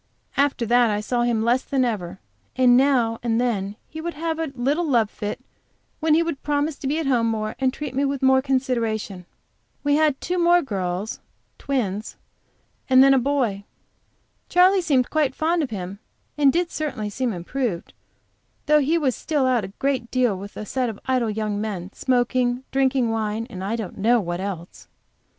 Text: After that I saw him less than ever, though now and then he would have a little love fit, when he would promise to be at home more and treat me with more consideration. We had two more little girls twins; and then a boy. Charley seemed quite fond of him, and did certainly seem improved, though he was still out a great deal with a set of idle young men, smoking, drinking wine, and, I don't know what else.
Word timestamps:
After 0.35 0.65
that 0.65 0.89
I 0.89 0.99
saw 0.99 1.21
him 1.21 1.43
less 1.43 1.61
than 1.61 1.85
ever, 1.85 2.19
though 2.57 2.65
now 2.65 3.19
and 3.21 3.39
then 3.39 3.75
he 3.87 4.01
would 4.01 4.15
have 4.15 4.39
a 4.39 4.51
little 4.55 4.83
love 4.87 5.11
fit, 5.11 5.39
when 5.99 6.15
he 6.15 6.23
would 6.23 6.41
promise 6.41 6.75
to 6.77 6.87
be 6.87 6.97
at 6.97 7.05
home 7.05 7.29
more 7.29 7.53
and 7.59 7.71
treat 7.71 7.93
me 7.93 8.03
with 8.03 8.23
more 8.23 8.41
consideration. 8.41 9.27
We 9.83 9.97
had 9.97 10.19
two 10.19 10.39
more 10.39 10.53
little 10.55 10.65
girls 10.69 11.19
twins; 11.59 12.15
and 12.89 13.03
then 13.03 13.13
a 13.13 13.19
boy. 13.19 13.63
Charley 14.49 14.81
seemed 14.81 15.11
quite 15.11 15.35
fond 15.35 15.61
of 15.61 15.69
him, 15.69 15.99
and 16.35 16.51
did 16.51 16.71
certainly 16.71 17.11
seem 17.11 17.31
improved, 17.31 17.93
though 18.65 18.79
he 18.79 18.97
was 18.97 19.15
still 19.15 19.45
out 19.45 19.63
a 19.63 19.67
great 19.67 20.09
deal 20.09 20.35
with 20.35 20.57
a 20.57 20.65
set 20.65 20.89
of 20.89 20.99
idle 21.05 21.29
young 21.29 21.61
men, 21.61 21.93
smoking, 21.93 22.63
drinking 22.71 23.11
wine, 23.11 23.45
and, 23.51 23.63
I 23.63 23.75
don't 23.75 23.99
know 23.99 24.19
what 24.19 24.39
else. 24.39 24.87